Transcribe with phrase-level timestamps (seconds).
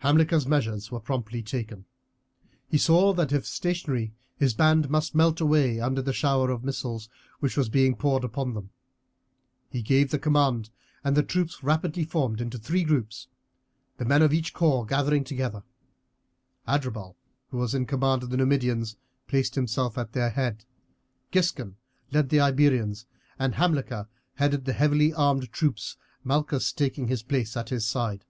[0.00, 1.86] Hamilcar's measures were promptly taken.
[2.68, 7.08] He saw that if stationary his band must melt away under the shower of missiles
[7.38, 8.68] which was being poured upon them.
[9.70, 10.68] He gave the command
[11.02, 13.28] and the troops rapidly formed into three groups,
[13.96, 15.62] the men of each corps gathering together.
[16.68, 17.16] Adherbal,
[17.50, 18.96] who was in command of the Numidians,
[19.28, 20.66] placed himself at their head,
[21.32, 21.76] Giscon
[22.12, 23.06] led the Iberians,
[23.38, 28.26] and Hamilcar headed the heavily armed troops, Malchus taking his place at his side.